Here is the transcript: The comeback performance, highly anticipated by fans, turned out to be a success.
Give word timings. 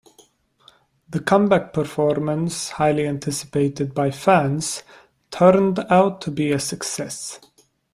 The 1.11 1.19
comeback 1.19 1.73
performance, 1.73 2.69
highly 2.69 3.05
anticipated 3.05 3.93
by 3.93 4.09
fans, 4.09 4.81
turned 5.29 5.77
out 5.91 6.21
to 6.21 6.31
be 6.31 6.51
a 6.51 6.59
success. 6.59 7.39